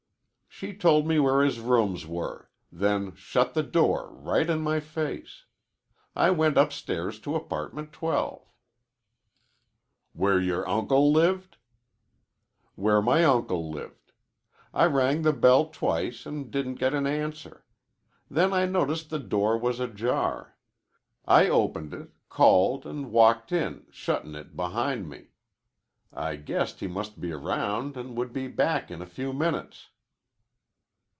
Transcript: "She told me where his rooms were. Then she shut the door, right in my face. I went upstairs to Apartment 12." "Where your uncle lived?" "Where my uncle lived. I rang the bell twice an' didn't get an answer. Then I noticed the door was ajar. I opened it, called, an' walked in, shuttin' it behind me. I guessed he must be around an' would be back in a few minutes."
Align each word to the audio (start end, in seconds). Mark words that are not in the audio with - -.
"She 0.53 0.75
told 0.77 1.07
me 1.07 1.17
where 1.17 1.41
his 1.41 1.59
rooms 1.59 2.05
were. 2.05 2.51
Then 2.71 3.15
she 3.15 3.21
shut 3.21 3.55
the 3.55 3.63
door, 3.63 4.09
right 4.13 4.47
in 4.47 4.61
my 4.61 4.79
face. 4.79 5.45
I 6.15 6.29
went 6.29 6.55
upstairs 6.55 7.19
to 7.21 7.33
Apartment 7.35 7.91
12." 7.93 8.43
"Where 10.13 10.39
your 10.39 10.67
uncle 10.69 11.11
lived?" 11.11 11.57
"Where 12.75 13.01
my 13.01 13.23
uncle 13.23 13.71
lived. 13.71 14.11
I 14.71 14.85
rang 14.85 15.23
the 15.23 15.33
bell 15.33 15.65
twice 15.69 16.27
an' 16.27 16.51
didn't 16.51 16.75
get 16.75 16.93
an 16.93 17.07
answer. 17.07 17.65
Then 18.29 18.53
I 18.53 18.65
noticed 18.67 19.09
the 19.09 19.19
door 19.19 19.57
was 19.57 19.79
ajar. 19.79 20.57
I 21.25 21.47
opened 21.47 21.91
it, 21.93 22.09
called, 22.29 22.85
an' 22.85 23.09
walked 23.09 23.51
in, 23.51 23.87
shuttin' 23.89 24.35
it 24.35 24.55
behind 24.55 25.09
me. 25.09 25.29
I 26.13 26.35
guessed 26.35 26.81
he 26.81 26.87
must 26.87 27.19
be 27.19 27.31
around 27.31 27.97
an' 27.97 28.13
would 28.13 28.31
be 28.31 28.47
back 28.47 28.91
in 28.91 29.01
a 29.01 29.07
few 29.07 29.33
minutes." 29.33 29.87